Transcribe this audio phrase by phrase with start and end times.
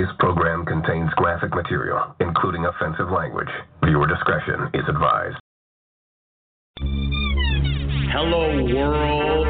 [0.00, 3.50] This program contains graphic material, including offensive language.
[3.84, 5.36] Viewer discretion is advised.
[8.08, 9.46] Hello, world.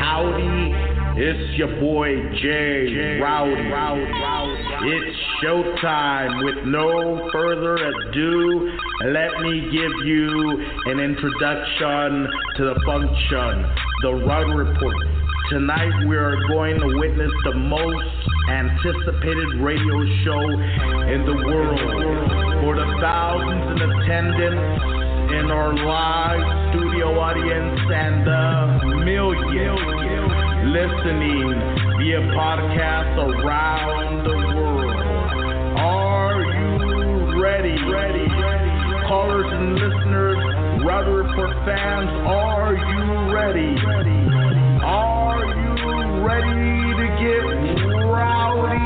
[0.00, 0.72] Howdy.
[1.20, 3.60] It's your boy Jay Rowdy.
[4.88, 6.46] It's showtime.
[6.46, 8.72] With no further ado,
[9.04, 12.26] let me give you an introduction
[12.56, 13.66] to the function,
[14.00, 15.19] the Rowdy Report.
[15.50, 18.06] Tonight we are going to witness the most
[18.54, 20.46] anticipated radio show
[21.10, 22.30] in the world.
[22.62, 24.62] For the thousands in attendance
[25.42, 29.90] in our live studio audience and the millions
[30.70, 31.50] listening
[31.98, 35.02] via podcast around the world.
[35.82, 37.74] Are you ready?
[37.90, 38.28] Ready?
[39.08, 40.38] Callers and listeners,
[40.86, 44.59] Report fans, are you ready?
[44.82, 47.44] Are you ready to get
[48.06, 48.80] rowdy?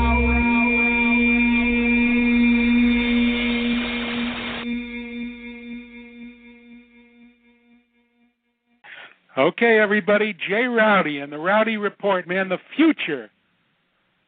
[9.37, 13.29] Okay, everybody, Jay Rowdy and the Rowdy Report, man, the future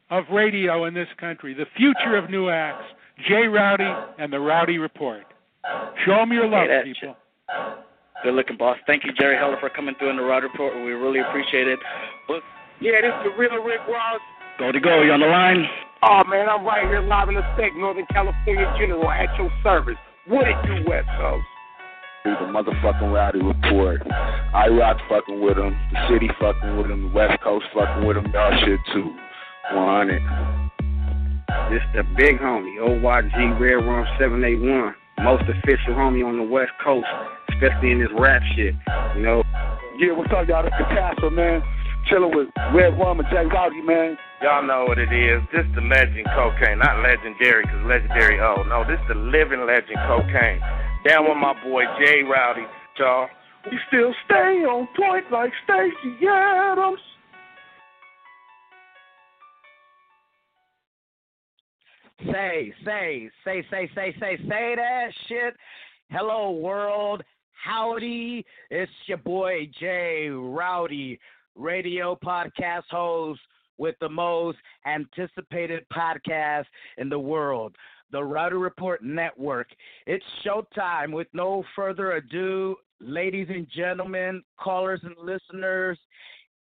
[0.10, 2.86] of radio in this country, the future of new acts.
[3.28, 5.24] Jay Rowdy and the Rowdy Report.
[6.06, 7.16] Show them your love, that people.
[8.24, 8.78] Good looking, boss.
[8.88, 10.74] Thank you, Jerry Heller, for coming through in the Rowdy Report.
[10.76, 11.80] We really appreciate it.
[12.30, 12.44] Look,
[12.82, 14.20] Yeah, this is the real Rick Ross.
[14.60, 15.02] go to go.
[15.04, 15.66] You on the line?
[16.04, 19.98] Oh man, I'm right here live in effect, Northern California General, at your service.
[20.28, 21.46] What it do, West Coast?
[22.26, 24.02] the motherfucking Rowdy Report.
[24.12, 25.78] I rock fucking with them.
[25.94, 27.10] The city fucking with them.
[27.10, 28.26] The West Coast fucking with them.
[28.34, 29.16] Y'all shit too.
[29.74, 30.22] 100.
[31.72, 34.94] This the big homie, OYG Red Rum 781.
[35.24, 37.08] Most official homie on the West Coast,
[37.58, 38.76] especially in this rap shit.
[39.16, 39.44] You know,
[39.98, 40.64] Yeah, what's up, y'all?
[40.64, 41.62] This the Castle, man.
[42.06, 44.18] Chilling with Red Rum and Jay Rowdy, man.
[44.42, 45.42] Y'all know what it is.
[45.52, 48.40] This the legend cocaine, not legendary, cause legendary.
[48.40, 50.62] Oh no, this the living legend cocaine.
[51.04, 52.64] Down with my boy Jay Rowdy,
[53.00, 53.28] y'all.
[53.70, 57.00] We still stay on point like Stacy Adams.
[62.32, 65.56] Say, say, say, say, say, say, say that shit.
[66.10, 67.24] Hello, world.
[67.64, 68.46] Howdy.
[68.70, 71.20] It's your boy Jay Rowdy,
[71.56, 73.42] radio podcast host
[73.78, 76.66] with the most anticipated podcast
[76.98, 77.76] in the world,
[78.12, 79.68] the Rowdy Report Network.
[80.06, 81.12] It's showtime.
[81.12, 85.98] With no further ado, ladies and gentlemen, callers and listeners,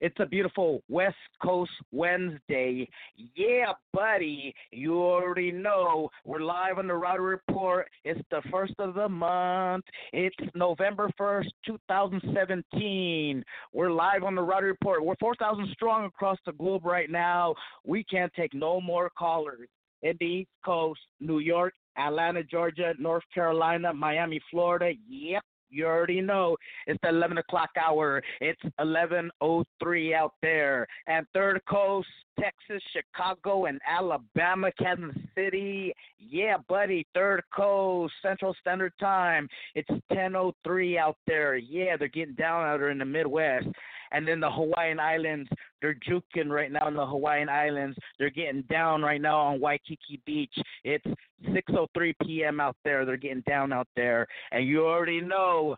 [0.02, 2.88] it's a beautiful West Coast Wednesday.
[3.35, 4.53] Yeah, buddy.
[4.72, 7.88] You already know we're live on the Rowdy Report.
[8.03, 9.85] It's the first of the month.
[10.13, 13.44] It's November 1st, 2017.
[13.74, 15.03] We're live on the Rowdy Report.
[15.03, 17.56] We're 4,000 strong across the globe right now.
[17.85, 19.68] We can't take no more callers.
[20.03, 24.91] In the East Coast, New York, Atlanta, Georgia, North Carolina, Miami, Florida.
[25.09, 25.44] Yep.
[25.69, 28.22] You already know it's the 11 o'clock hour.
[28.41, 32.07] It's 11:03 out there, and third coast,
[32.39, 35.93] Texas, Chicago, and Alabama, Kansas City.
[36.19, 39.47] Yeah, buddy, third coast, Central Standard Time.
[39.75, 41.55] It's 10:03 out there.
[41.55, 43.67] Yeah, they're getting down out there in the Midwest.
[44.11, 45.49] And then the Hawaiian Islands,
[45.81, 47.97] they're juking right now in the Hawaiian Islands.
[48.17, 50.55] They're getting down right now on Waikiki Beach.
[50.83, 51.05] It's
[51.43, 52.59] 6:03 p.m.
[52.59, 53.05] out there.
[53.05, 55.77] They're getting down out there, and you already know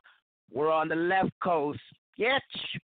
[0.51, 1.79] we're on the left coast.
[2.19, 2.41] Yes,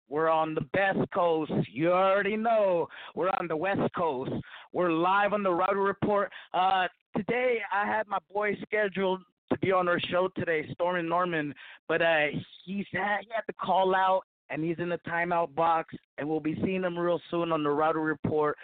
[0.10, 1.52] we're on the best coast.
[1.72, 4.32] You already know we're on the west coast.
[4.74, 6.32] We're live on the Rowdy Report.
[6.52, 11.54] Uh, today I had my boy scheduled to be on our show today, Stormin Norman,
[11.88, 12.26] but uh,
[12.66, 16.40] he's had, he had to call out and he's in the timeout box, and we'll
[16.40, 18.58] be seeing him real soon on the Rowdy Report.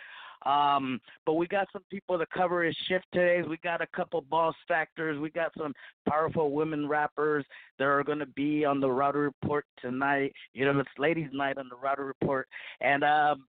[0.45, 3.41] Um, but we got some people to cover his shift today.
[3.47, 5.19] We got a couple boss factors.
[5.19, 5.73] We got some
[6.07, 7.45] powerful women rappers
[7.79, 10.33] that are going to be on the Rowdy Report tonight.
[10.53, 12.47] You know, it's ladies' night on the Rowdy Report,
[12.81, 13.45] and um,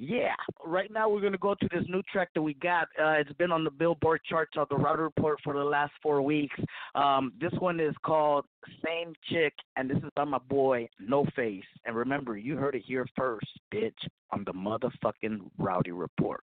[0.00, 0.34] yeah,
[0.64, 2.84] right now we're gonna go to this new track that we got.
[2.98, 6.22] Uh, it's been on the Billboard charts on the Rowdy Report for the last four
[6.22, 6.58] weeks.
[6.94, 8.46] Um, this one is called
[8.82, 11.62] "Same Chick," and this is by my boy No Face.
[11.84, 13.92] And remember, you heard it here first, bitch,
[14.30, 16.42] on the motherfucking Rowdy Report.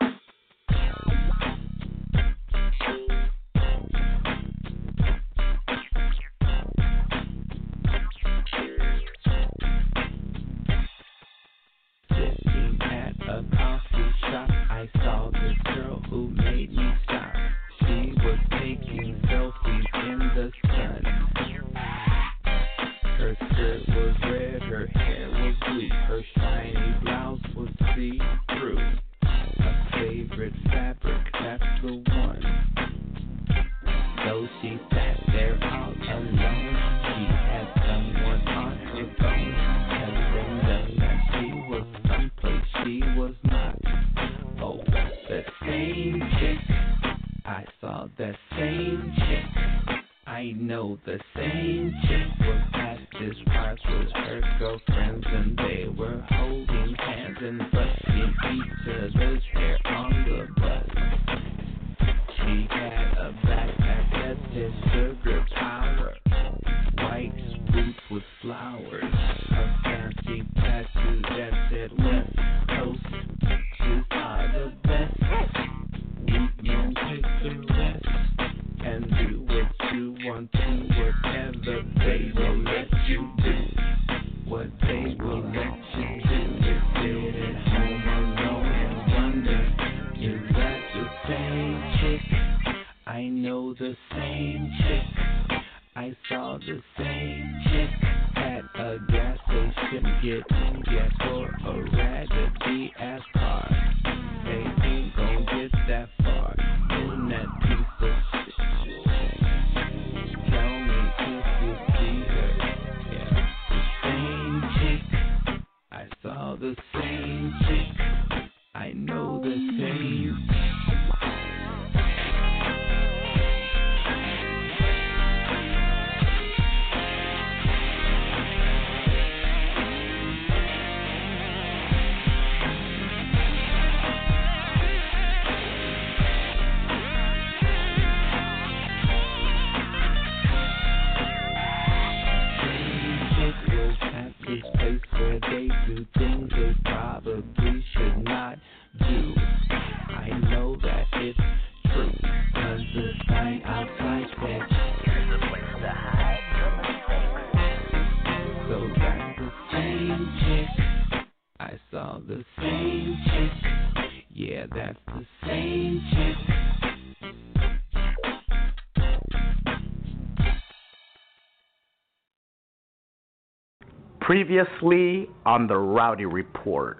[174.29, 176.99] Previously on the Rowdy Report.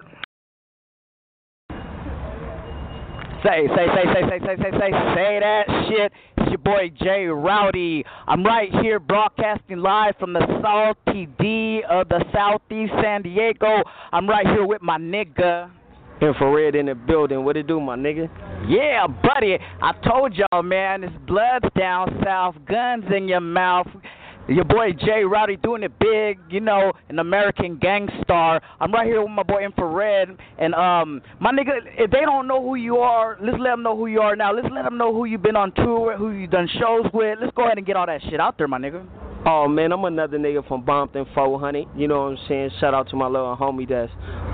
[3.43, 6.11] Say, say, say, say, say, say, say, say, say that shit.
[6.39, 8.03] It's your boy Jay Rowdy.
[8.25, 13.83] I'm right here broadcasting live from the Salty D of the Southeast San Diego.
[14.11, 15.69] I'm right here with my nigga.
[16.21, 17.45] Infrared in the building.
[17.45, 18.27] What it do, my nigga?
[18.67, 19.57] Yeah, buddy.
[19.81, 23.87] I told y'all, man, it's bloods down south, guns in your mouth.
[24.49, 28.59] Your boy Jay Rowdy doing it big, you know, an American gangstar.
[28.79, 32.59] I'm right here with my boy Infrared, and um, my nigga, if they don't know
[32.59, 34.51] who you are, let's let them know who you are now.
[34.51, 37.37] Let's let them know who you've been on tour with, who you done shows with.
[37.39, 39.05] Let's go ahead and get all that shit out there, my nigga.
[39.45, 41.85] Oh man, I'm another nigga from Bompton 400.
[41.95, 42.71] You know what I'm saying?
[42.79, 44.11] Shout out to my little homie that's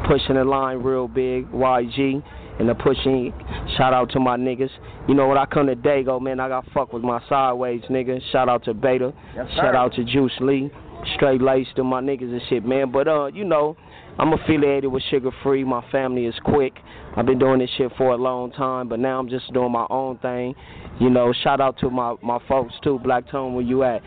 [0.10, 2.22] pushing the line real big, YG,
[2.60, 3.34] and the pushing.
[3.78, 4.70] Shout out to my niggas.
[5.08, 5.38] You know what?
[5.38, 6.40] I come to Dago, man.
[6.40, 8.20] I got fuck with my sideways nigga.
[8.32, 9.14] Shout out to Beta.
[9.36, 10.72] Yes, Shout out to Juice Lee.
[11.16, 12.92] Straight laced to my niggas and shit, man.
[12.92, 13.78] But uh, you know,
[14.18, 15.64] I'm affiliated with Suga Free.
[15.64, 16.74] My family is quick.
[17.18, 19.88] I've been doing this shit for a long time, but now I'm just doing my
[19.90, 20.54] own thing.
[21.00, 24.02] You know, shout out to my my folks too, Black Tone, where you at?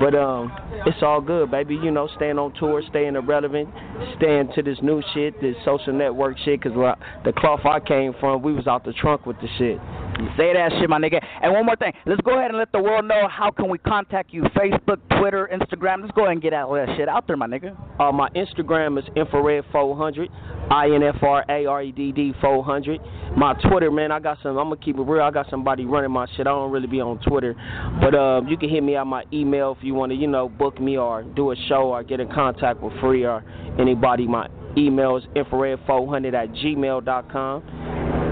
[0.00, 0.52] But um,
[0.86, 1.74] it's all good, baby.
[1.74, 3.68] You know, staying on tour, staying irrelevant,
[4.16, 6.62] staying to this new shit, this social network shit.
[6.62, 6.72] Cause
[7.24, 9.78] the cloth I came from, we was out the trunk with the shit.
[10.36, 11.24] Say that shit, my nigga.
[11.42, 13.78] And one more thing, let's go ahead and let the world know how can we
[13.78, 14.42] contact you.
[14.56, 16.02] Facebook, Twitter, Instagram.
[16.02, 17.76] Let's go ahead and get all that shit out there, my nigga.
[18.00, 20.28] Uh, my Instagram is infrared 400,
[20.70, 22.47] I N F R A R E D D 400.
[23.36, 24.58] My Twitter, man, I got some.
[24.58, 25.22] I'm gonna keep it real.
[25.22, 26.46] I got somebody running my shit.
[26.46, 27.54] I don't really be on Twitter,
[28.00, 30.48] but uh, you can hit me at my email if you want to, you know,
[30.48, 33.44] book me or do a show or get in contact with Free or
[33.78, 34.26] anybody.
[34.26, 37.62] My email is infrared400 at gmail.com.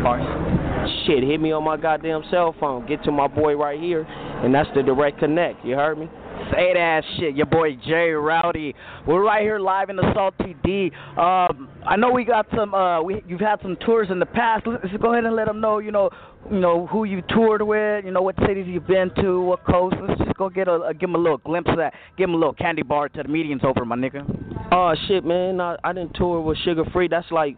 [0.06, 2.86] Or shit, hit me on my goddamn cell phone.
[2.86, 5.64] Get to my boy right here, and that's the direct connect.
[5.64, 6.08] You heard me?
[6.52, 8.74] Say that shit, your boy Jay Rowdy.
[9.06, 10.92] We're right here live in the Salty D.
[11.16, 12.72] Um, I know we got some.
[12.72, 14.66] Uh, we you've had some tours in the past.
[14.66, 15.78] Let's, go ahead and let them know.
[15.78, 16.10] You know,
[16.50, 18.04] you know who you toured with.
[18.04, 19.96] You know what cities you've been to, what coast.
[20.00, 21.94] Let's just go get a, a give them a little glimpse of that.
[22.16, 24.24] Give them a little candy bar to the meeting's over, my nigga.
[24.70, 25.60] Oh shit, man!
[25.60, 27.08] I, I didn't tour with Suga Free.
[27.08, 27.56] That's like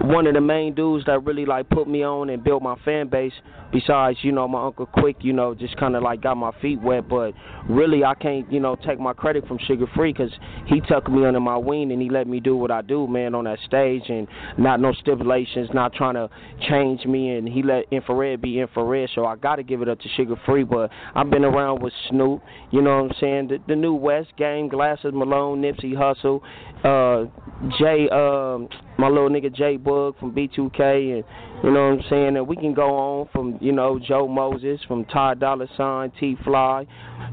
[0.00, 3.08] one of the main dudes that really like put me on and built my fan
[3.08, 3.32] base.
[3.72, 6.80] Besides, you know, my uncle Quik, you know, just kind of like got my feet
[6.80, 7.08] wet.
[7.08, 7.32] But
[7.68, 10.30] really, I can't, you know, take my credit from Suga Free because
[10.66, 13.34] he took me under my wing and he let me do what I do, man,
[13.34, 16.30] on that stage and not no stipulations, not trying to
[16.68, 17.30] change me.
[17.30, 20.36] And he let Infrared be Infrared, so I got to give it up to Suga
[20.46, 20.62] Free.
[20.62, 23.48] But I've been around with Snoop, you know what I'm saying?
[23.48, 26.40] The, the New West Game, Glasses Malone, Nipsey Hussle
[26.84, 27.24] uh,
[27.78, 31.24] Jay, um, my little nigga Jay Boog from B2K, and
[31.62, 32.36] you know what I'm saying.
[32.36, 36.36] And we can go on from you know Joe Moses, from Ty Dolla Sign, T
[36.44, 36.86] Fly.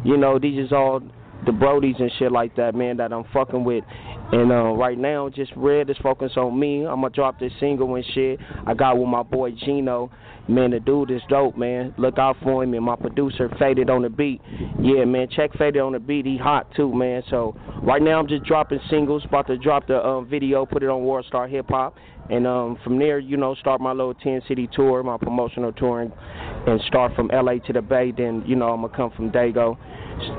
[0.03, 1.01] You know these is all
[1.45, 3.83] the Brodies and shit like that, man, that I'm fucking with.
[4.31, 6.85] And uh, right now, just Red is focused on me.
[6.85, 8.39] I'm gonna drop this single and shit.
[8.65, 10.11] I got with my boy Gino.
[10.47, 11.93] Man, the dude is dope, man.
[11.97, 12.73] Look out for him.
[12.73, 14.41] And my producer, Faded on the beat.
[14.79, 16.25] Yeah, man, check Faded on the beat.
[16.25, 17.23] He hot too, man.
[17.29, 19.23] So right now, I'm just dropping singles.
[19.25, 21.95] About to drop the um, video, put it on World Star Hip Hop.
[22.29, 26.01] And um, from there, you know, start my little 10 city tour, my promotional tour,
[26.01, 26.11] and,
[26.67, 28.13] and start from LA to the Bay.
[28.15, 29.77] Then, you know, I'm going to come from Dago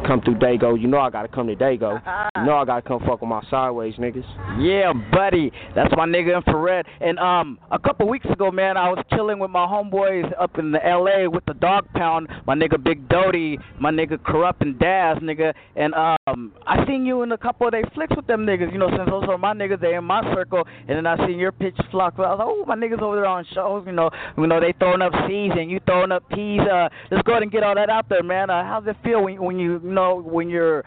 [0.07, 2.01] come through Dago, you know I gotta come to Dago.
[2.37, 4.25] you know I gotta come fuck with my sideways niggas.
[4.61, 5.53] Yeah, buddy.
[5.75, 6.87] That's my nigga infrared.
[7.01, 10.73] And um a couple weeks ago, man, I was chilling with my homeboys up in
[10.73, 15.19] the LA with the Dogg Pound, my nigga Big Doty, my nigga Corrupt and Daz,
[15.19, 15.53] nigga.
[15.77, 18.79] And um I seen you in a couple of they flicks with them niggas, you
[18.79, 20.65] know, since those are my niggas, they in my circle.
[20.89, 22.15] And then I seen your pitch flock.
[22.19, 24.75] I was like, oh, my niggas over there on shows, you know, you know, they
[24.79, 26.61] throwing up C's and you throwing up P's.
[26.61, 28.51] Uh, let's go ahead and get all that out there, man.
[28.51, 30.85] Uh, how's it feel when when you you know when you're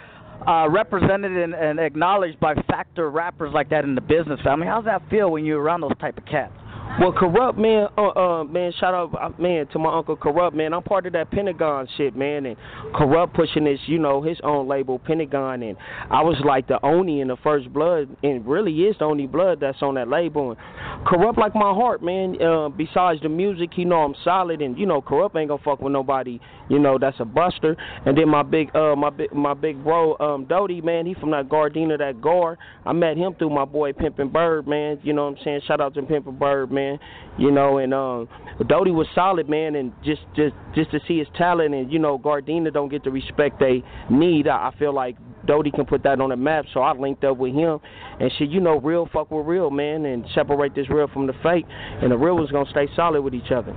[0.48, 4.68] uh, represented and, and acknowledged by factor rappers like that in the business family.
[4.68, 6.54] How's that feel when you're around those type of cats?
[6.98, 10.74] Well, corrupt man, uh, uh, man, shout out, uh, man, to my uncle corrupt man.
[10.74, 12.56] I'm part of that Pentagon shit, man, and
[12.94, 15.76] corrupt pushing this, you know, his own label Pentagon, and
[16.10, 19.60] I was like the only in the first blood, and really is the only blood
[19.60, 20.52] that's on that label.
[20.52, 22.42] And corrupt like my heart, man.
[22.42, 25.82] Uh, besides the music, you know I'm solid, and you know, corrupt ain't gonna fuck
[25.82, 26.40] with nobody,
[26.70, 27.76] you know, that's a buster.
[28.06, 31.32] And then my big, uh, my big, my big bro, um, Doty, man, he from
[31.32, 32.58] that Gardena, that Gar.
[32.86, 34.98] I met him through my boy Pimpin' Bird, man.
[35.04, 35.62] You know what I'm saying?
[35.68, 37.00] Shout out to Pimpin' Bird, man man.
[37.38, 38.30] You know, and um,
[38.68, 42.18] Doty was solid, man, and just just just to see his talent, and you know,
[42.18, 44.48] Gardena don't get the respect they need.
[44.48, 47.38] I, I feel like Doty can put that on the map, so I linked up
[47.38, 47.80] with him,
[48.20, 51.34] and shit, you know, real fuck with real, man, and separate this real from the
[51.44, 53.74] fake, and the real was gonna stay solid with each other.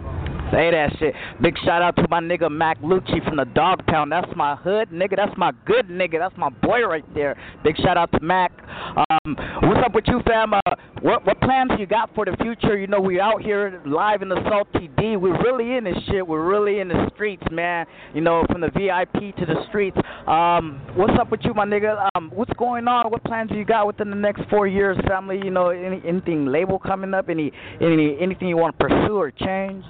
[0.51, 1.15] Say that shit.
[1.43, 4.11] Big shout out to my nigga Mac Lucci from the Dogg Pound.
[4.11, 5.17] That's my hood nigga.
[5.17, 6.19] That's my good nigga.
[6.19, 7.37] That's my boy right there.
[7.63, 8.51] Big shout out to Mac.
[8.97, 10.55] Um, what's up with you, fam?
[10.55, 10.61] Uh,
[11.03, 12.77] what what plans you got for the future?
[12.77, 15.17] You know, we out here live in the Salty D.
[15.17, 16.27] We're really in this shit.
[16.27, 17.87] We're really in the streets, man.
[18.15, 19.97] You know, from the VIP to the streets.
[20.27, 22.09] Um, what's up with you, my nigga?
[22.15, 23.11] Um, what's going on?
[23.11, 25.41] What plans you got within the next four years, family?
[25.43, 27.29] You know, any anything label coming up?
[27.29, 29.85] Any any anything you want to pursue or change?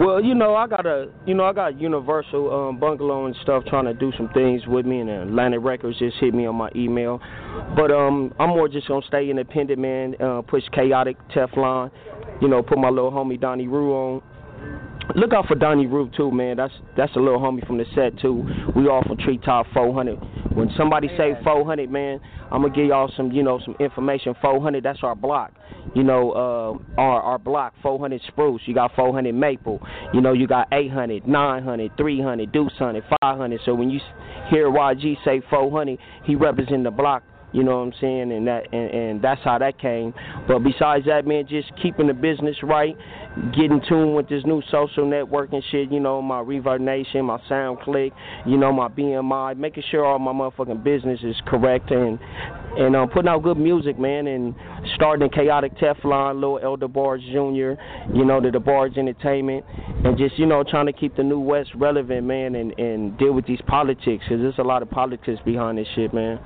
[0.00, 3.64] Well, you know, I got a, you know, I got Universal um, Bungalow and stuff
[3.66, 6.70] trying to do some things with me, and Atlantic Records just hit me on my
[6.74, 7.20] email.
[7.76, 10.14] But um, I'm more just gonna stay independent, man.
[10.20, 11.90] Uh, push chaotic Teflon,
[12.40, 14.22] you know, put my little homie Donnie Rue on.
[15.16, 16.56] Look out for Donnie Rue too, man.
[16.56, 18.46] That's that's a little homie from the set too.
[18.76, 20.18] We all from Treetop 400.
[20.54, 24.34] When somebody say 400, man, I'm gonna give y'all some, you know, some information.
[24.40, 25.52] 400, that's our block.
[25.94, 28.62] You know, uh, our our block 400 spruce.
[28.66, 29.80] You got 400 maple.
[30.12, 33.60] You know, you got 800, 900, 300, deuce 100, 500.
[33.64, 34.00] So when you
[34.50, 38.32] hear YG say 400, he represent the block you know what I'm saying?
[38.32, 40.14] And that and, and that's how that came.
[40.46, 42.96] But besides that, man, just keeping the business right,
[43.52, 48.12] getting tuned with this new social networking shit, you know, my Reverb Nation, my SoundClick,
[48.46, 52.18] you know, my BMI, making sure all my motherfucking business is correct and
[52.76, 54.54] and um, putting out good music, man, and
[54.94, 57.74] starting Chaotic Teflon, Lil Elder Barge Jr.,
[58.14, 59.64] you know, the Barge Entertainment,
[60.04, 63.32] and just, you know, trying to keep the New West relevant, man, and, and deal
[63.32, 66.38] with these politics, because there's a lot of politics behind this shit, man.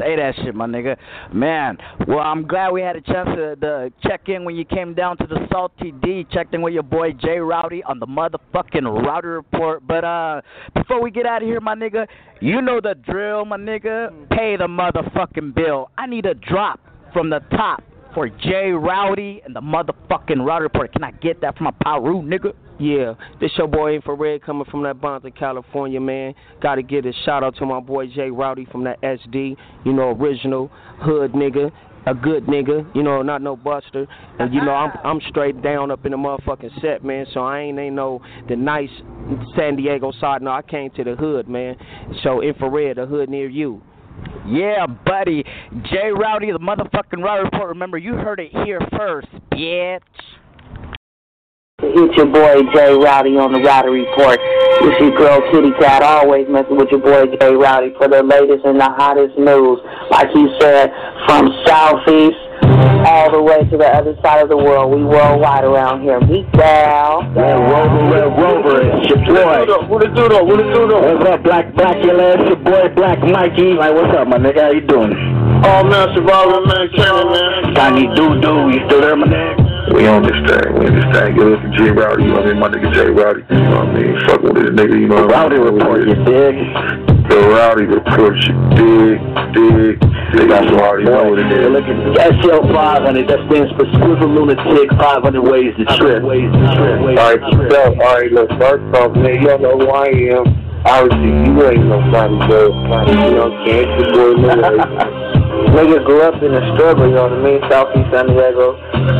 [0.00, 0.96] Say that shit, my nigga.
[1.32, 4.94] Man, well, I'm glad we had a chance to, to check in when you came
[4.94, 6.26] down to the Salty D.
[6.32, 9.86] Checked in with your boy Jay Rowdy on the motherfucking Rowdy Report.
[9.86, 10.40] But uh,
[10.74, 12.06] before we get out of here, my nigga,
[12.40, 14.28] you know the drill, my nigga.
[14.30, 15.90] Pay the motherfucking bill.
[15.98, 16.80] I need a drop
[17.12, 17.82] from the top
[18.14, 20.92] for Jay Rowdy and the motherfucking Rowdy Report.
[20.92, 22.52] Can I get that from my Piru, nigga?
[22.78, 26.34] Yeah, this your boy Infrared coming from that Bonta, California, man.
[26.62, 30.10] Gotta get a shout out to my boy Jay Rowdy from that SD, you know,
[30.10, 30.70] original
[31.00, 31.72] hood nigga,
[32.06, 34.06] a good nigga, you know, not no buster.
[34.38, 35.08] And you know, I'm uh-huh.
[35.08, 37.26] I'm straight down up in the motherfucking set, man.
[37.34, 38.90] So I ain't ain't no the nice
[39.56, 40.42] San Diego side.
[40.42, 41.76] No, I came to the hood, man.
[42.22, 43.82] So Infrared, a hood near you.
[44.46, 45.44] Yeah, buddy.
[45.90, 47.68] Jay Rowdy, the motherfucking Rowdy Report.
[47.68, 50.00] Remember, you heard it here first, bitch.
[51.80, 54.34] It's your boy Jay Rowdy on the Rowdy Report.
[54.82, 58.66] It's your girl Kitty Cat, always messing with your boy Jay Rowdy for the latest
[58.66, 59.78] and the hottest news.
[60.10, 60.90] Like he said,
[61.30, 62.34] from Southeast
[63.06, 64.90] all the way to the other side of the world.
[64.90, 66.18] We worldwide around here.
[66.18, 67.22] Meet Gal.
[67.30, 69.62] Red Rover, Red Rover, it's your boy.
[69.86, 70.42] What it do though?
[70.42, 71.14] What it do though?
[71.14, 72.02] What's up, Black Black?
[72.02, 73.78] Your ass, your boy Black Mikey.
[73.78, 74.66] Like, what's up, my nigga?
[74.66, 75.14] How you doing?
[75.62, 77.74] Oh man, surviving man, Kenny man.
[77.78, 79.67] Johnny Doo Doo, you still there, my nigga?
[79.94, 80.68] We on this thing.
[80.76, 81.34] We on this thing.
[81.34, 82.22] Give us to J Rowdy.
[82.24, 82.60] You know what I mean?
[82.60, 83.42] My nigga J Rowdy.
[83.48, 84.20] You know what I mean?
[84.26, 84.96] Fuck with this nigga.
[85.00, 85.58] You know what I mean?
[85.58, 86.56] Rowdy report, you dig?
[87.28, 89.16] The Rowdy report, you dig,
[89.52, 89.96] dig.
[90.32, 91.68] They got some already know what it is.
[91.72, 93.28] Look at SL 500.
[93.28, 96.22] That stands for Swivel Lunatic 500 Ways to Trip.
[96.22, 97.00] Ways to Trip.
[97.00, 100.44] All right, so, all right, look, first off, man, you don't know who I am.
[100.84, 102.72] Obviously, you ain't nobody, bro.
[103.08, 103.88] You know what I'm saying?
[103.88, 105.98] It's your boy, nigga.
[105.98, 107.60] Nigga grew up in the struggle, you know what I mean?
[107.70, 108.76] Southeast San Diego.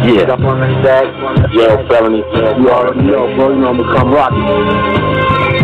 [0.06, 0.32] Yeah.
[0.32, 1.06] Up on the stack.
[1.52, 2.18] Yeah, 70.
[2.18, 3.50] You already know, bro.
[3.50, 4.40] You know I'm gonna come rocky.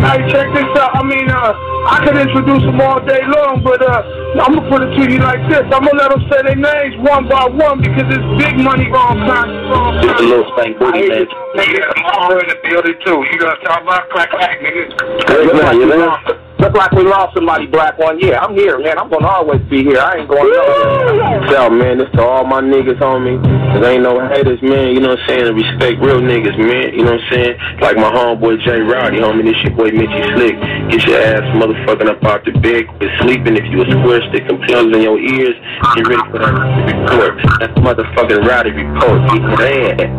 [0.04, 0.96] Hey, check this out.
[0.96, 1.54] I mean, uh,
[1.88, 4.02] I could introduce them all day long, but uh,
[4.40, 5.64] I'm gonna put it to you like this.
[5.72, 9.20] I'm gonna let them say their names one by one because it's big money going
[9.24, 10.02] on.
[10.02, 11.26] Just a little spank booty, man.
[11.56, 11.80] Nigga,
[12.20, 13.24] I'm in the building too.
[13.32, 14.92] You gonna talk about crack crack, nigga?
[15.46, 18.36] Look like, you know, look like we lost somebody black one year.
[18.36, 18.98] I'm here, man.
[18.98, 19.98] I'm gonna always be here.
[19.98, 21.48] I ain't going nowhere.
[21.50, 23.42] Shout, man, this to all my niggas, homie.
[23.74, 24.94] Cause ain't no haters, man.
[24.94, 25.54] You know what I'm saying?
[25.54, 26.94] Respect real niggas, man.
[26.94, 27.54] You know what I'm saying?
[27.80, 29.44] Like my homeboy Jay Rowdy, homie.
[29.44, 30.56] This your boy Mitchy Slick.
[30.90, 32.86] Get your ass motherfucking up out the bed.
[32.98, 33.56] Quit sleeping.
[33.56, 35.54] If you a square stick and plugs in your ears,
[35.94, 37.38] get ready for that report.
[37.60, 39.20] That's motherfucking Rowdy report.
[39.60, 40.14] Yeah.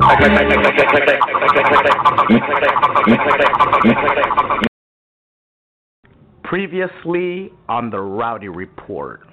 [6.55, 9.27] Previously on the Rowdy Report.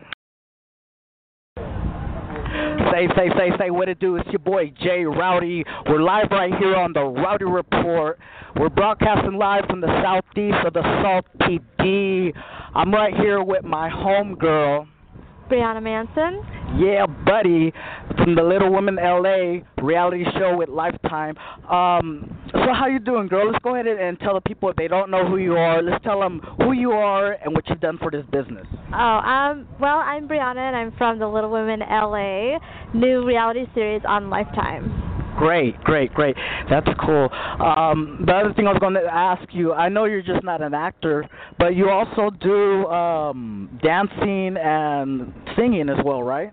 [1.57, 4.17] Say, say, say, say what it do.
[4.17, 5.62] It's your boy Jay Rowdy.
[5.88, 8.19] We're live right here on the Rowdy Report.
[8.57, 12.33] We're broadcasting live from the southeast of the Salt PD.
[12.75, 14.88] I'm right here with my homegirl.
[15.52, 16.42] Brianna Manson.
[16.80, 17.75] Yeah, buddy,
[18.16, 21.37] from the Little Women LA reality show with Lifetime.
[21.71, 23.52] Um, so how you doing, girl?
[23.52, 25.82] Let's go ahead and tell the people if they don't know who you are.
[25.82, 28.66] Let's tell them who you are and what you've done for this business.
[28.95, 32.58] Oh, um, well, I'm Brianna and I'm from the Little Women LA
[32.95, 35.12] new reality series on Lifetime.
[35.36, 36.36] Great, great, great.
[36.68, 37.28] That's cool.
[37.32, 40.60] Um, the other thing I was going to ask you, I know you're just not
[40.60, 41.26] an actor,
[41.58, 46.52] but you also do um, dancing and singing as well, right?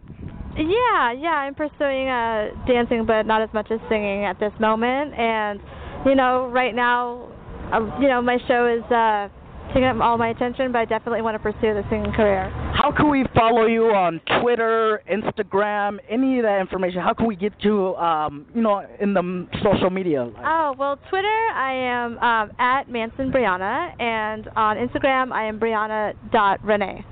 [0.58, 5.14] Yeah, yeah, I'm pursuing uh, dancing, but not as much as singing at this moment.
[5.14, 5.60] And
[6.06, 7.30] you know, right now,
[7.72, 9.30] uh, you know, my show is uh,
[9.70, 12.50] taking up all my attention, but I definitely want to pursue the singing career.
[12.74, 17.02] How can we follow you on Twitter, Instagram, any of that information?
[17.02, 20.32] How can we get you, um, you know, in the social media?
[20.44, 26.14] Oh well, Twitter I am um, at Manson Brianna, and on Instagram I am Brianna
[26.32, 27.06] dot Renee.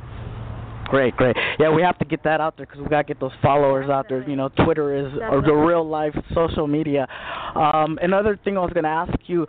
[0.85, 1.35] Great, great.
[1.59, 3.89] Yeah, we have to get that out there because we got to get those followers
[3.89, 4.27] out there.
[4.27, 7.07] You know, Twitter is the real life social media.
[7.55, 9.45] Um, another thing I was going to ask you,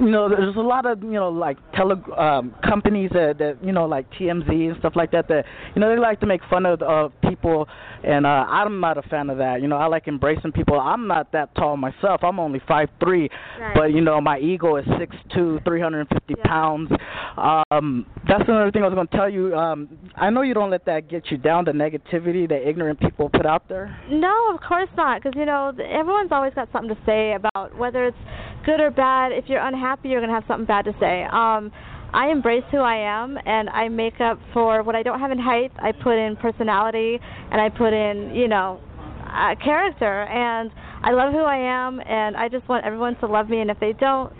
[0.00, 3.72] you know, there's a lot of you know like tele um, companies that that you
[3.72, 6.64] know like TMZ and stuff like that that you know they like to make fun
[6.66, 7.68] of uh, people,
[8.02, 9.60] and uh, I'm not a fan of that.
[9.60, 10.78] You know, I like embracing people.
[10.80, 12.22] I'm not that tall myself.
[12.22, 13.28] I'm only five three,
[13.60, 13.74] Right.
[13.74, 16.90] but you know my ego is six two, three hundred and fifty pounds.
[17.36, 19.54] Um, that's another thing I was going to tell you.
[19.54, 21.64] Um, I know you don't let that get you down.
[21.64, 23.96] The negativity that ignorant people put out there.
[24.10, 28.06] No, of course not, because you know everyone's always got something to say about whether
[28.06, 28.16] it's
[28.64, 29.32] good or bad.
[29.32, 31.24] If you're unhappy, you're gonna have something bad to say.
[31.24, 31.72] Um,
[32.14, 35.38] I embrace who I am, and I make up for what I don't have in
[35.38, 35.72] height.
[35.78, 37.18] I put in personality,
[37.50, 38.80] and I put in, you know,
[39.26, 40.70] uh, character, and
[41.02, 43.60] I love who I am, and I just want everyone to love me.
[43.60, 44.32] And if they don't,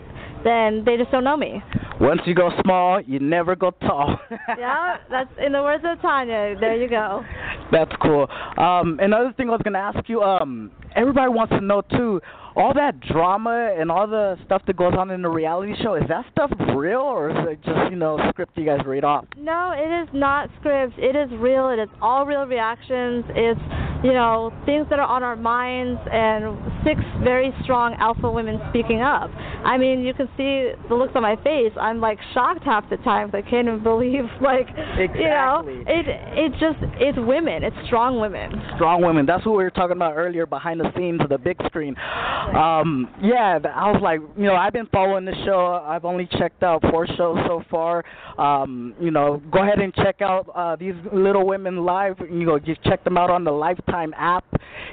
[0.43, 1.63] then they just don't know me.
[1.99, 4.19] Once you go small, you never go tall.
[4.57, 6.55] yeah, that's in the words of Tanya.
[6.59, 7.23] There you go.
[7.71, 8.27] That's cool.
[8.57, 12.19] Um, another thing I was gonna ask you, um, everybody wants to know too,
[12.55, 16.03] all that drama and all the stuff that goes on in the reality show, is
[16.09, 19.25] that stuff real or is it just, you know, script you guys read off?
[19.37, 20.93] No, it is not script.
[20.97, 21.69] It is real.
[21.69, 23.25] It is all real reactions.
[23.29, 23.59] It's,
[24.03, 29.01] you know, things that are on our minds and six very strong alpha women speaking
[29.01, 29.29] up.
[29.63, 31.71] I mean, you can see the looks on my face.
[31.79, 33.31] I'm like shocked half the time.
[33.33, 35.83] I can't even believe like you know, Exactly.
[35.87, 37.63] it it just it's women.
[37.63, 38.51] It's strong women.
[38.75, 39.25] Strong women.
[39.25, 41.95] That's what we were talking about earlier behind the scenes of the big screen.
[41.97, 45.81] Um, yeah, I was like, you know, I've been following the show.
[45.85, 48.03] I've only checked out four shows so far.
[48.37, 52.17] Um, you know, go ahead and check out uh, these Little Women live.
[52.19, 53.51] You know, just check them out on the
[53.93, 54.45] Lifetime app.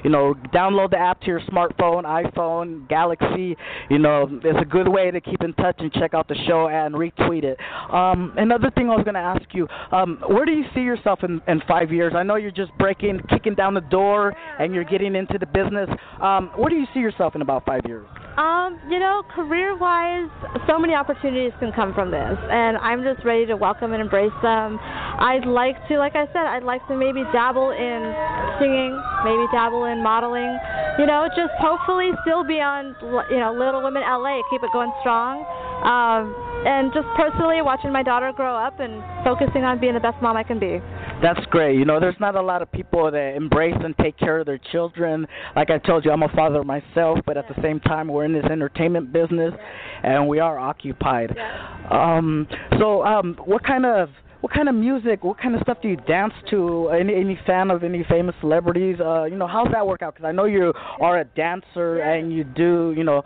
[0.03, 3.55] You know, download the app to your smartphone, iPhone, Galaxy.
[3.89, 6.67] You know, it's a good way to keep in touch and check out the show
[6.69, 7.57] and retweet it.
[7.91, 11.19] Um, another thing I was going to ask you, um, where do you see yourself
[11.23, 12.13] in, in five years?
[12.15, 15.89] I know you're just breaking, kicking down the door, and you're getting into the business.
[16.21, 18.07] Um, where do you see yourself in about five years?
[18.37, 20.31] Um, you know, career wise,
[20.65, 24.31] so many opportunities can come from this, and I'm just ready to welcome and embrace
[24.41, 24.79] them.
[24.81, 27.99] I'd like to, like I said, I'd like to maybe dabble in
[28.55, 28.95] singing,
[29.27, 30.57] maybe dabble in modeling.
[30.97, 32.95] You know, just hopefully still be on,
[33.29, 35.43] you know, Little Women LA, keep it going strong.
[35.83, 36.31] Um,
[36.65, 40.37] and just personally watching my daughter grow up and focusing on being the best mom
[40.37, 40.79] I can be.
[41.21, 41.77] That's great.
[41.77, 44.59] You know, there's not a lot of people that embrace and take care of their
[44.71, 45.27] children.
[45.55, 48.33] Like I told you, I'm a father myself, but at the same time, we're in
[48.33, 49.53] this entertainment business,
[50.03, 51.37] and we are occupied.
[51.91, 52.47] Um,
[52.79, 54.09] so, um, what kind of
[54.41, 56.89] what kind of music, what kind of stuff do you dance to?
[56.89, 58.97] Any any fan of any famous celebrities?
[58.99, 60.15] Uh, you know, how's that work out?
[60.15, 63.23] Because I know you are a dancer and you do, you know.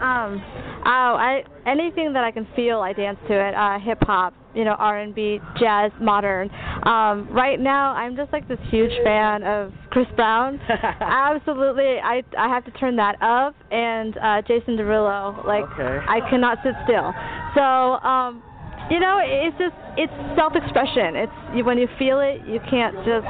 [0.00, 0.42] Um,
[0.84, 3.54] oh, I anything that I can feel, I dance to it.
[3.54, 6.50] Uh, hip hop, you know, R&B, jazz, modern.
[6.84, 10.60] Um, right now, I'm just like this huge fan of Chris Brown.
[11.00, 13.54] Absolutely, I I have to turn that up.
[13.70, 16.04] And uh, Jason Derulo, like Okay.
[16.08, 17.12] I cannot sit still.
[17.54, 18.42] So, um,
[18.90, 21.16] you know, it's just it's self-expression.
[21.16, 23.26] It's you, when you feel it, you can't just,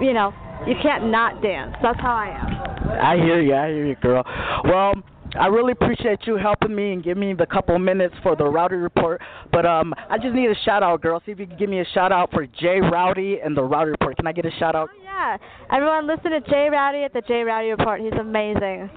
[0.00, 0.32] you know,
[0.66, 1.74] you can't not dance.
[1.82, 2.98] That's how I am.
[3.00, 3.54] I hear you.
[3.54, 4.24] I hear you, girl.
[4.64, 4.94] Well,
[5.38, 8.76] I really appreciate you helping me and giving me the couple minutes for the Rowdy
[8.76, 9.20] Report.
[9.52, 11.22] But um, I just need a shout out, girl.
[11.24, 13.90] See if you can give me a shout out for Jay Rowdy and the Rowdy
[13.92, 14.16] Report.
[14.16, 14.88] Can I get a shout out?
[15.04, 15.36] Yeah,
[15.72, 18.00] everyone listen to Jay Rowdy at the Jay Rowdy Report.
[18.00, 18.90] He's amazing.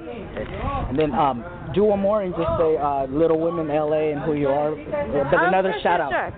[0.89, 1.43] And then um,
[1.73, 4.71] do one more and just say uh, Little Women LA and who you are.
[4.75, 6.11] But Oh, another sure, shout out.
[6.11, 6.33] sure.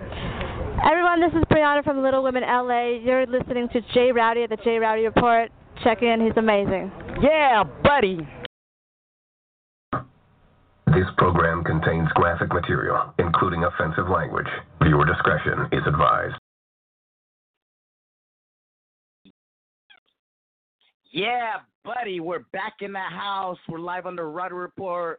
[0.84, 2.98] Everyone, this is Brianna from Little Women LA.
[3.02, 5.50] You're listening to Jay Rowdy at the Jay Rowdy Report.
[5.84, 6.20] Check in.
[6.24, 6.90] He's amazing.
[7.22, 8.18] Yeah, buddy.
[10.86, 14.46] This program contains graphic material, including offensive language.
[14.82, 16.36] Viewer discretion is advised.
[21.10, 23.58] Yeah, buddy, we're back in the house.
[23.68, 25.18] We're live on the Rowdy Report.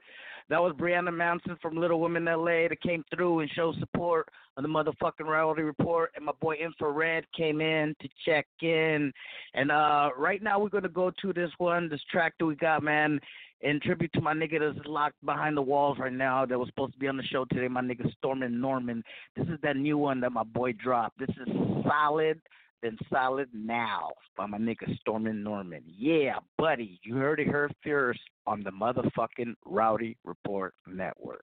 [0.49, 4.63] That was Brianna Manson from Little Women LA that came through and showed support on
[4.63, 6.12] the motherfucking Rowdy Report.
[6.15, 9.12] And my boy Infrared came in to check in.
[9.53, 12.82] And uh right now we're gonna go to this one, this track that we got,
[12.82, 13.19] man.
[13.62, 16.93] In tribute to my nigga that's locked behind the walls right now that was supposed
[16.93, 19.04] to be on the show today, my nigga Stormin Norman.
[19.36, 21.17] This is that new one that my boy dropped.
[21.17, 22.39] This is solid
[22.84, 25.82] than solid now by my nigga Stormin Norman.
[25.86, 31.43] Yeah, buddy, you heard it here first on the motherfucking Rowdy Report Network.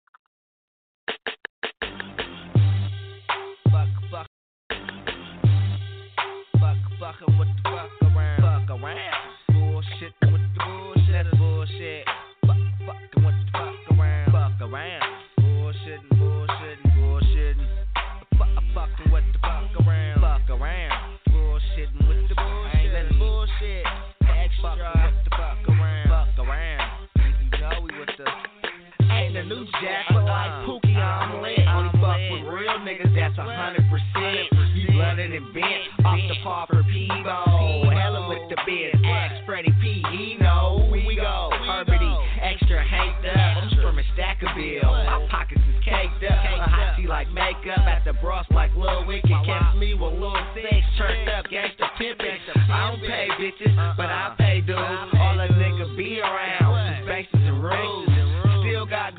[3.71, 4.27] Fuck, fuck.
[6.61, 6.77] Fuck,
[33.37, 34.49] that's a hundred percent.
[34.75, 37.93] You blooded and bent off the par for Peebo.
[37.93, 40.03] Hella with the biz, ask Freddie P.
[40.11, 41.51] He know we go.
[41.67, 42.01] Herbert
[42.41, 43.63] extra hate up.
[43.63, 44.91] I'm strumming stack a bill.
[44.91, 46.45] My pockets is caked up.
[46.45, 49.31] A tea like makeup at the bros like Lil Wicked.
[49.45, 50.69] Catch me with Lil Six,
[50.99, 52.39] turned up gangsta pimpin'.
[52.71, 54.79] I don't pay bitches, but I pay dudes.
[54.79, 58.09] All a nigga be around, spaces and rules.
[58.63, 59.17] Still got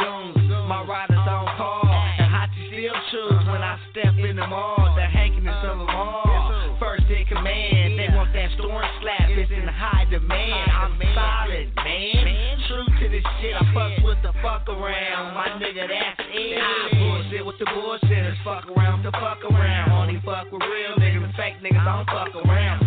[11.13, 12.57] solid, man.
[12.67, 15.33] True to this shit, I fuck with the fuck around.
[15.35, 16.57] My nigga, that's it.
[16.57, 18.37] I bullshit with the bullshitters.
[18.43, 19.91] Fuck around the fuck around.
[19.91, 21.85] Only fuck with real niggas and fake niggas.
[21.85, 22.82] Don't fuck around.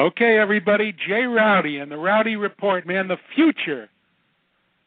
[0.00, 3.90] Okay, everybody, Jay Rowdy and the Rowdy Report, man, the future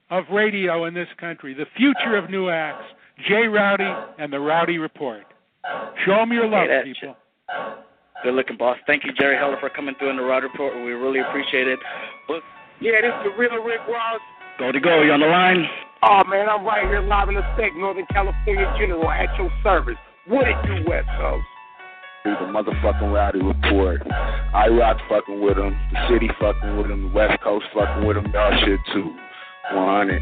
[0.09, 2.83] of radio in this country, the future of new acts.
[3.27, 5.21] Jay Rowdy and the Rowdy Report.
[6.03, 7.15] Show them your love, Hey, people.
[8.23, 8.77] Good looking, boss.
[8.87, 10.73] Thank you, Jerry Heller, for coming through in the Rowdy Report.
[10.77, 11.77] We really appreciate it.
[12.27, 12.41] But
[12.81, 14.19] Yeah, this is the real Rick Ross.
[14.57, 15.03] go to go.
[15.03, 15.63] You on the line?
[16.01, 19.97] Oh man, I'm right here live in the state, Northern California General, at your service.
[20.25, 21.45] What it do, West Coast?
[22.23, 24.01] Through the motherfucking Rowdy Report.
[24.55, 25.75] I rock fucking with them.
[25.91, 27.09] The city fucking with them.
[27.09, 28.31] The West Coast fucking with them.
[28.33, 29.11] Y'all shit too.
[29.75, 30.21] 100.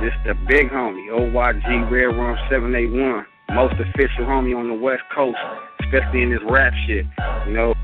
[0.00, 3.26] This the big homie, OYG Red Rum 781.
[3.52, 5.36] Most official homie on the West Coast,
[5.82, 7.04] especially in this rap shit.
[7.46, 7.74] You know,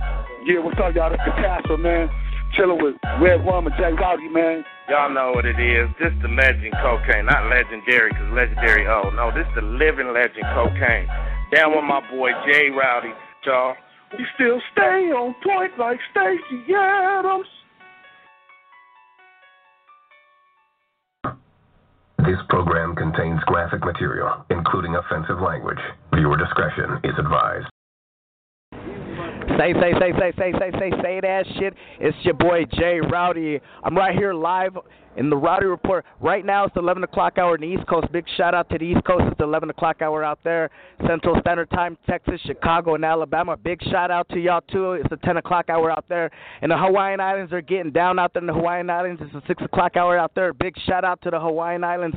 [0.47, 1.11] Yeah, what's up, y'all?
[1.11, 2.09] This is Castro, man.
[2.57, 4.65] chilling with Red Rum and Jay Rowdy, man.
[4.89, 5.91] Y'all know what it is.
[5.99, 8.87] This the legend cocaine, not legendary, cause legendary.
[8.87, 11.07] Oh no, this the living legend cocaine.
[11.55, 13.11] Down with my boy Jay Rowdy,
[13.45, 13.75] y'all.
[14.17, 17.47] We still stay on point like Stacy Adams.
[22.19, 25.79] This program contains graphic material, including offensive language.
[26.15, 27.67] Viewer discretion is advised.
[29.59, 31.75] Say, say, say, say, say, say, say, say that shit.
[31.99, 33.61] It's your boy Jay Rowdy.
[33.83, 34.77] I'm right here live
[35.17, 36.05] in the Rowdy Report.
[36.21, 38.11] Right now it's the 11 o'clock hour in the East Coast.
[38.13, 39.25] Big shout out to the East Coast.
[39.27, 40.71] It's the 11 o'clock hour out there.
[41.07, 43.57] Central Standard Time, Texas, Chicago, and Alabama.
[43.57, 44.93] Big shout out to y'all too.
[44.93, 46.31] It's the 10 o'clock hour out there.
[46.63, 49.21] And the Hawaiian Islands are getting down out there in the Hawaiian Islands.
[49.23, 50.53] It's the 6 o'clock hour out there.
[50.53, 52.17] Big shout out to the Hawaiian Islands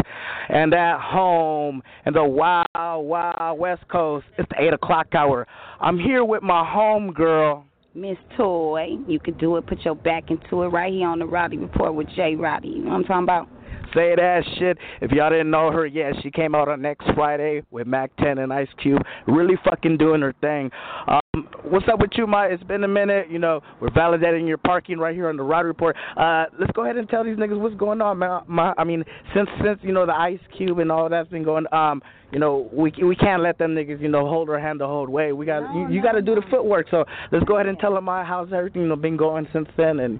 [0.49, 4.25] and at home and the Wild, Wild West Coast.
[4.37, 5.47] It's the 8 o'clock hour.
[5.79, 7.65] I'm here with my home girl.
[7.95, 8.17] Ms.
[8.35, 8.97] Toi.
[9.07, 11.93] You could do it, put your back into it right here on the Rowdy Report
[11.93, 12.69] with Jay Rowdy.
[12.69, 13.47] You know what I'm talking about?
[13.93, 14.77] Say that shit.
[15.01, 18.39] If y'all didn't know her, yeah, she came out on next Friday with Mack 10
[18.39, 19.01] and Ice Cube.
[19.27, 20.71] Really fucking doing her thing.
[21.07, 21.19] Um,
[21.63, 22.43] what's up with you, Ma?
[22.43, 23.29] It's been a minute.
[23.29, 25.95] You know, we're validating your parking right here on the Rowdy Report.
[26.15, 28.41] Uh, let's go ahead and tell these niggas what's going on, man.
[28.47, 29.03] Ma, I mean,
[29.35, 32.69] since since you know the Ice Cube and all that's been going, um, you know,
[32.71, 35.33] we we can't let them niggas, you know, hold our hand the whole way.
[35.33, 36.87] We got you, you got to do the footwork.
[36.91, 39.67] So let's go ahead and tell them, Ma, how's everything you know been going since
[39.77, 40.19] then and.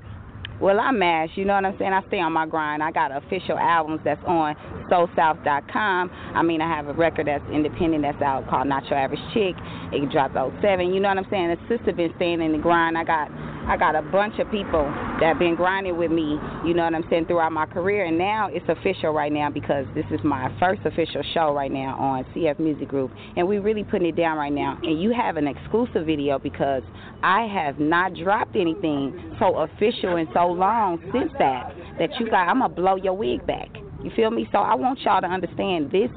[0.61, 1.93] Well, I'm mash, you know what I'm saying?
[1.93, 2.81] I stay on my grind.
[2.81, 4.55] I got official albums that's on
[4.89, 6.11] SoulSouth.com.
[6.35, 9.55] I mean, I have a record that's independent that's out called Not Your Average Chick.
[9.91, 10.93] It dropped 07.
[10.93, 11.57] You know what I'm saying?
[11.57, 12.97] The sister been staying in the grind.
[12.97, 13.29] I got
[13.67, 14.83] I got a bunch of people
[15.19, 18.05] that have been grinding with me, you know what I'm saying, throughout my career.
[18.05, 21.97] And now it's official right now because this is my first official show right now
[21.97, 23.11] on CF Music Group.
[23.37, 24.77] And we're really putting it down right now.
[24.83, 26.83] And you have an exclusive video because
[27.21, 32.49] I have not dropped anything so official and so long since that that you got,
[32.49, 33.69] I'm going to blow your wig back.
[34.03, 34.47] You feel me?
[34.51, 36.09] So I want y'all to understand this.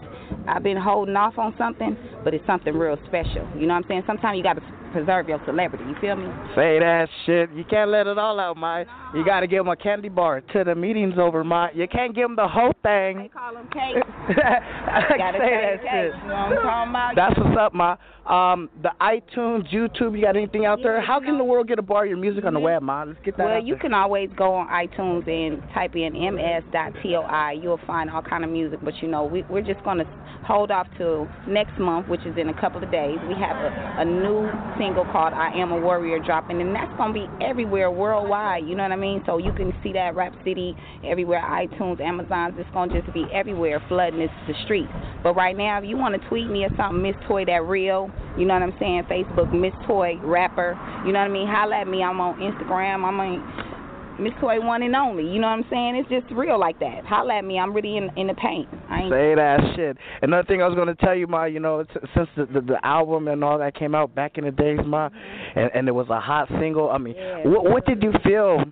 [0.48, 3.48] I've been holding off on something, but it's something real special.
[3.54, 4.02] You know what I'm saying?
[4.04, 5.84] Sometimes you got to preserve your celebrity.
[5.84, 6.26] You feel me?
[6.56, 7.52] Say that shit.
[7.52, 8.84] You can't let it all out, my.
[9.14, 11.70] You got to give them a candy bar to the meetings over, my.
[11.70, 13.18] You can't give them the whole thing.
[13.18, 14.02] They call them cake.
[14.26, 16.20] Gotta say that shit.
[16.20, 17.12] You know what I'm talking about?
[17.14, 17.96] That's what's up, ma.
[18.26, 21.00] Um, the iTunes, YouTube, you got anything out there?
[21.00, 23.04] How can the world get a bar of your music on the web, ma?
[23.04, 23.46] Let's get that.
[23.46, 23.82] Well, you there.
[23.82, 27.52] can always go on iTunes and type in ms.toi.
[27.52, 30.06] You'll find all kind of music, but you know we, we're just going to
[30.44, 33.18] hold off till next month, which is in a couple of days.
[33.28, 34.48] We have a, a new
[34.78, 38.66] single called "I Am a Warrior" dropping, and that's going to be everywhere worldwide.
[38.66, 39.22] You know what I mean?
[39.26, 40.74] So you can see that Rap City
[41.04, 42.54] everywhere, iTunes, Amazon's.
[42.56, 44.92] It's going to just be everywhere, flooding this, the streets.
[45.22, 47.16] But right now, if you want to tweet me or something, Ms.
[47.28, 48.10] Toi that real.
[48.38, 49.04] You know what I'm saying?
[49.10, 49.72] Facebook, Ms.
[49.86, 50.78] Toi rapper.
[51.04, 51.48] You know what I mean?
[51.48, 52.02] Holla at me.
[52.02, 53.04] I'm on Instagram.
[53.04, 53.75] I'm on
[54.18, 54.32] Ms.
[54.40, 55.24] Toi one and only.
[55.24, 55.96] You know what I'm saying?
[55.96, 57.04] It's just real like that.
[57.04, 57.58] Holla at me.
[57.58, 58.68] I'm really in in the paint.
[58.88, 59.96] I ain't Say that shit.
[60.22, 62.86] Another thing I was gonna tell you, ma, you know, it's- since the, the the
[62.86, 65.58] album and all that came out back in the days, ma, mm-hmm.
[65.58, 66.90] and and it was a hot single.
[66.90, 68.64] I mean, what what did you feel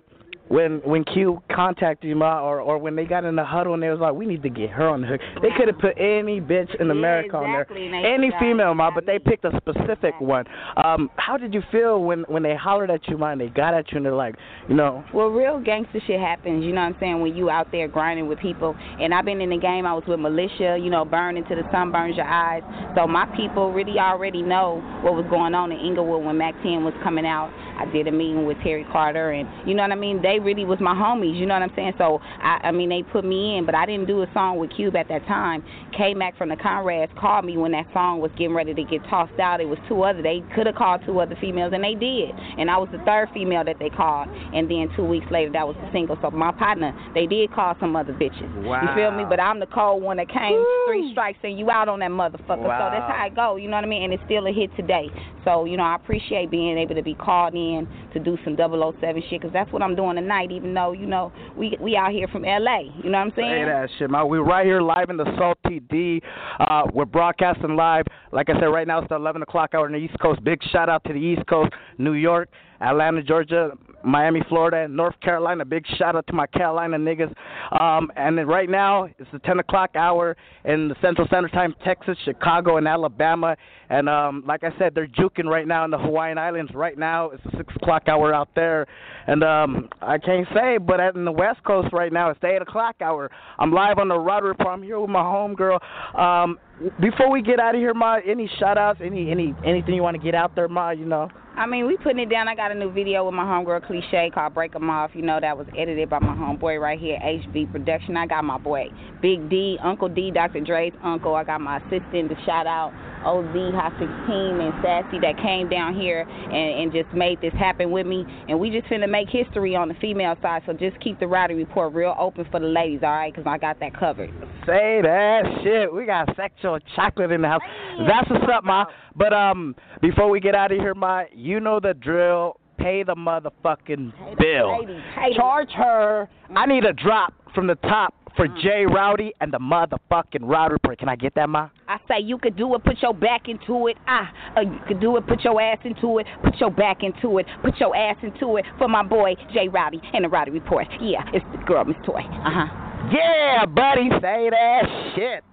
[0.47, 3.81] when when Q contacted you, ma, or or when they got in the huddle and
[3.81, 5.21] they was like, we need to get her on the hook.
[5.41, 9.05] They could have put any bitch in America exactly, on there, any female, ma, but
[9.05, 10.45] they picked a specific one.
[10.77, 13.73] Um, how did you feel when when they hollered at you, ma, and they got
[13.73, 14.35] at you and they're like,
[14.69, 17.71] you know, Well, real gangster shit happens, you know what I'm saying, when you out
[17.71, 18.75] there grinding with people.
[18.99, 21.69] And I've been in the game, I was with militia, you know, burn until the
[21.71, 22.61] sun burns your eyes.
[22.95, 26.83] So my people really already know what was going on in Inglewood when Mack 10
[26.83, 27.51] was coming out.
[27.77, 30.21] I did a meeting with Terry Carter, and you know what I mean?
[30.21, 31.93] They really was my homies, you know what I'm saying?
[31.97, 34.71] So, I, I mean, they put me in, but I didn't do a song with
[34.75, 35.63] Cube at that time.
[35.95, 39.03] K Mac from the Comrads called me when that song was getting ready to get
[39.09, 39.61] tossed out.
[39.61, 42.31] It was two other, they could have called two other females, and they did.
[42.57, 44.29] And I was the third female that they called.
[44.29, 46.17] And then two weeks later, that was the single.
[46.21, 48.47] So, my partner, they did call some other bitches.
[48.63, 48.81] Wow.
[48.81, 49.25] You feel me?
[49.27, 52.67] But I'm the cold one that came three strikes and you out on that motherfucker.
[52.67, 52.89] Wow.
[52.89, 53.55] So that's how it go.
[53.55, 54.03] You know what I mean?
[54.03, 55.07] And it's still a hit today.
[55.43, 57.64] So you know, I appreciate being able to be called in
[58.13, 60.51] to do some 007 shit because that's what I'm doing tonight.
[60.51, 62.81] Even though you know we we out here from LA.
[63.03, 63.51] You know what I'm saying?
[63.51, 64.27] Say that shit, man.
[64.27, 66.21] We're right here live in the Salty D.
[66.59, 68.05] Uh, we're broadcasting live.
[68.31, 70.43] Like I said, right now it's the 11 o'clock hour on the East Coast.
[70.43, 72.49] Big shout out to the East Coast, New York,
[72.81, 73.71] Atlanta, Georgia,
[74.05, 75.65] Miami, Florida, and North Carolina.
[75.65, 77.33] Big shout out to my Carolina niggas.
[77.79, 81.75] Um, and then right now it's the 10 o'clock hour in the Central Standard Time,
[81.83, 83.57] Texas, Chicago, and Alabama.
[83.89, 86.71] And um, like I said, they're juking right now in the Hawaiian Islands.
[86.73, 88.85] Right now it's the 6 o'clock hour out there.
[89.27, 92.61] And um, I can't say, but in the West Coast right now, it's the 8
[92.61, 93.31] o'clock hour.
[93.57, 94.49] I'm live on the rotary.
[94.49, 94.69] Report.
[94.69, 95.79] I'm here with my homegirl.
[96.19, 96.59] Um,
[96.99, 100.15] before we get out of here, Ma, any shout outs, any, any, anything you want
[100.15, 101.29] to get out there, Ma, you know?
[101.57, 102.49] I mean, we putting it down.
[102.49, 105.39] I got a new video with my homegirl Cliche called "Break 'Em Off." You know
[105.39, 108.17] that was edited by my homeboy right here, HB Production.
[108.17, 108.89] I got my boy
[109.21, 110.59] Big D, Uncle D, Dr.
[110.59, 111.33] Dre's uncle.
[111.33, 112.91] I got my assistant to shout out
[113.25, 117.91] OZ, Hossick's team, and Sassy that came down here and, and just made this happen
[117.91, 118.25] with me.
[118.47, 121.55] And we just finna make history on the female side, so just keep the Rowdy
[121.55, 123.33] Report real open for the ladies, all right?
[123.33, 124.29] Because I got that covered.
[124.65, 125.93] Say that shit.
[125.93, 127.61] We got sexual chocolate in the house.
[127.97, 128.07] Damn.
[128.07, 128.85] That's what's up, Ma.
[129.15, 133.15] But um, before we get out of here, Ma, you know the drill pay the
[133.15, 134.79] motherfucking pay bill.
[134.79, 134.99] Lady,
[135.35, 136.29] Charge her.
[136.55, 138.59] I need a drop from the top for mm-hmm.
[138.59, 141.69] Jay Rowdy and the motherfucking Rowdy Report, Can I get that, Ma?
[141.87, 143.97] I say you could do it, put your back into it.
[144.07, 147.37] Ah, uh, you could do it, put your ass into it, put your back into
[147.37, 150.87] it, put your ass into it for my boy Jay Rowdy and the Rowdy Report.
[151.01, 151.95] Yeah, it's the girl, Ms.
[152.05, 152.21] Toi.
[152.21, 153.09] Uh huh.
[153.11, 155.43] Yeah, buddy, say that shit.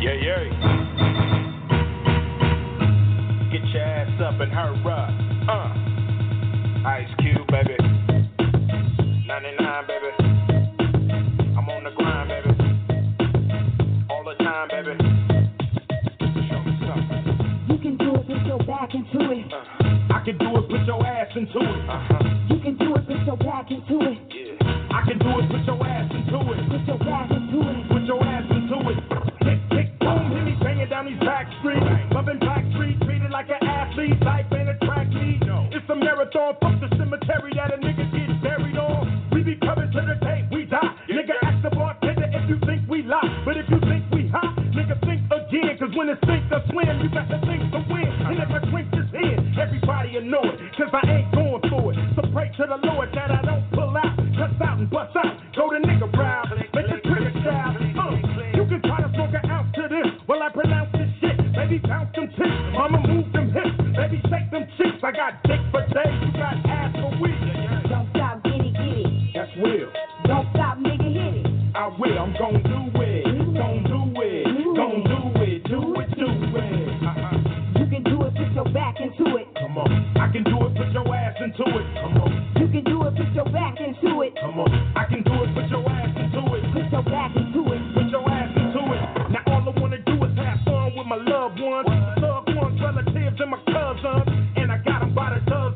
[0.00, 0.44] Yeah, yeah.
[3.52, 5.10] Get your ass up and hurry up.
[5.48, 6.88] Uh, uh.
[6.88, 7.87] Ice Cube, baby.
[18.98, 19.52] into it.
[19.52, 20.14] Uh-huh.
[20.14, 21.88] I can do it, put your ass into it.
[21.88, 22.18] Uh-huh.
[22.50, 24.18] You can do it, put your back into it.
[24.90, 26.68] I can do it, put your ass into it.
[26.68, 27.97] Put your back into it.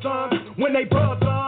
[0.03, 1.42] sometimes when they brothers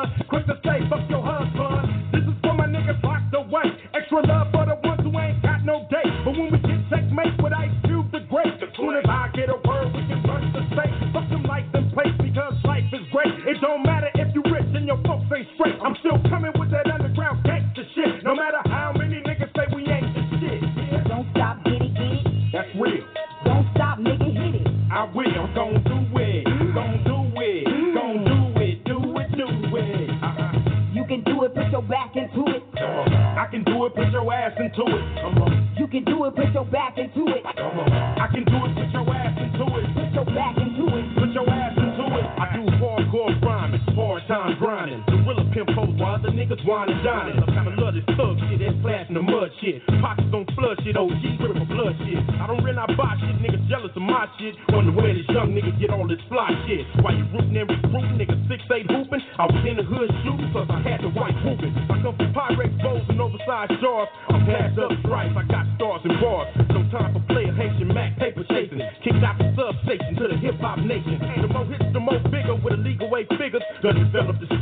[73.85, 74.54] better develop the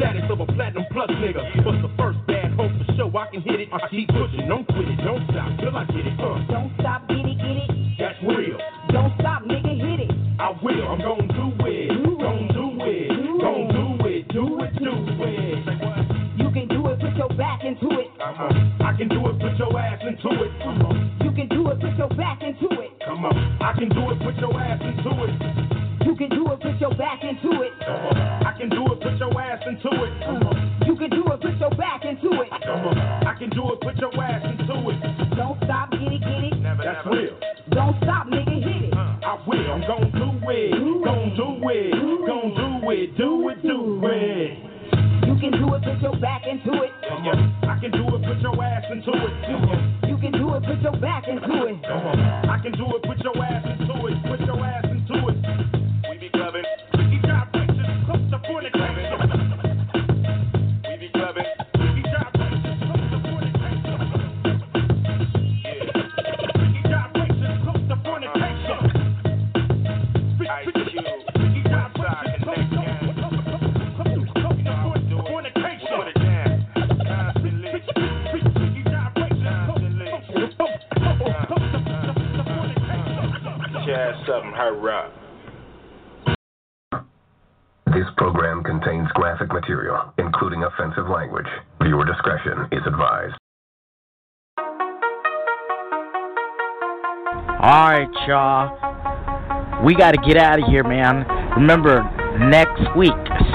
[99.92, 101.26] We gotta get out of here, man.
[101.52, 102.00] Remember,
[102.48, 103.12] next week,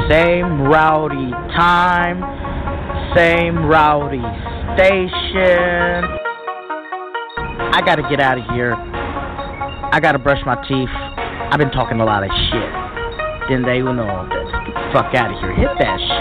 [0.08, 2.22] same rowdy time,
[3.18, 4.22] same rowdy
[4.78, 6.06] station.
[7.74, 8.76] I gotta get out of here.
[8.78, 10.94] I gotta brush my teeth.
[10.94, 13.50] I've been talking a lot of shit.
[13.50, 14.30] Then they will know.
[14.94, 15.56] Fuck out of here.
[15.56, 16.17] Hit that shit.